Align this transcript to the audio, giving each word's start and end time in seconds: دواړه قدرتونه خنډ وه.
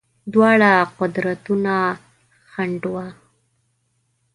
دواړه 0.33 0.71
قدرتونه 0.99 1.75
خنډ 2.51 2.81
وه. 2.93 3.07